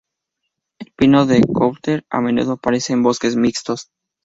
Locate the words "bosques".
3.03-3.35